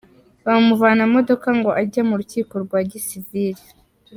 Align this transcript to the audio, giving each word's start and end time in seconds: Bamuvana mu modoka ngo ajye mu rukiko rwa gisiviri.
Bamuvana 0.45 1.01
mu 1.05 1.11
modoka 1.15 1.47
ngo 1.57 1.69
ajye 1.81 2.01
mu 2.09 2.15
rukiko 2.19 2.53
rwa 2.63 2.79
gisiviri. 2.89 3.63